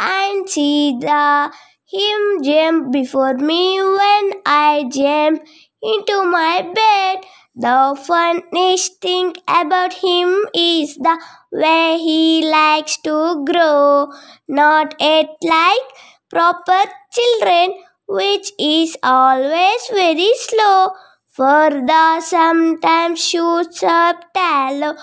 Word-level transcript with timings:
and 0.00 0.48
see 0.48 0.96
the 1.00 1.52
him 1.86 2.42
jump 2.42 2.92
before 2.92 3.34
me 3.34 3.80
when 3.82 4.32
I 4.46 4.84
jump 4.90 5.42
into 5.82 6.22
my 6.24 6.62
bed. 6.74 7.24
The 7.56 8.00
funniest 8.06 9.00
thing 9.00 9.34
about 9.48 9.94
him 9.94 10.44
is 10.54 10.94
the 10.96 11.18
way 11.52 11.98
he 11.98 12.48
likes 12.48 12.96
to 13.02 13.44
grow, 13.44 14.12
not 14.48 14.94
yet 15.00 15.30
like 15.42 15.88
proper 16.30 16.82
children, 17.12 17.74
which 18.08 18.52
is 18.58 18.96
always 19.02 19.82
very 19.90 20.30
slow. 20.36 20.90
For 21.28 21.70
the 21.70 22.20
sometimes 22.20 23.24
shoots 23.24 23.82
up 23.82 24.32
tallow 24.32 24.94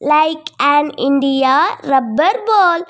like 0.00 0.50
an 0.60 0.90
India 0.98 1.78
rubber 1.84 2.34
ball, 2.46 2.82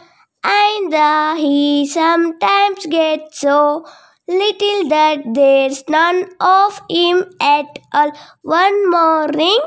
and 0.44 0.92
the 0.92 1.34
he 1.38 1.86
sometimes 1.86 2.86
gets 2.86 3.40
so 3.40 3.84
little 4.28 4.88
that 4.90 5.22
there's 5.34 5.82
none 5.88 6.28
of 6.40 6.80
him 6.90 7.24
at 7.40 7.78
all. 7.92 8.12
One 8.42 8.90
morning, 8.90 9.58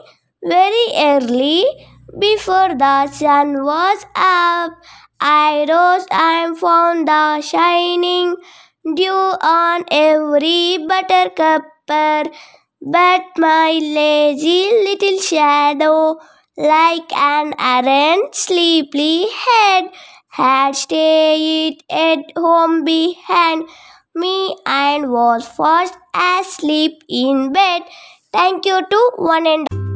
very 0.44 0.86
early, 0.96 1.66
before 2.20 2.76
the 2.76 3.08
sun 3.08 3.64
was 3.64 4.06
up, 4.16 4.74
I 5.20 5.66
rose 5.70 6.06
and 6.12 6.58
found 6.58 7.08
the 7.08 7.42
shining 7.42 8.36
dew 8.96 9.12
on 9.12 9.86
every 9.92 10.86
buttercup. 10.88 11.64
But 11.88 12.32
my 13.38 13.72
lazy 13.82 14.70
little 14.86 15.20
shadow, 15.20 16.20
like 16.58 17.12
an 17.14 17.54
errant 17.60 18.34
sleepy 18.34 19.28
head, 19.30 19.92
had 20.30 20.76
stayed 20.76 21.84
at 21.90 22.20
home 22.38 22.84
behind 22.86 23.68
me 24.16 24.56
and 24.66 25.12
was 25.12 25.48
fast 25.48 25.98
asleep 26.14 27.04
in 27.10 27.52
bed. 27.54 27.84
Thank 28.34 28.66
you 28.66 28.82
to 28.90 29.12
one 29.18 29.48
and 29.48 29.91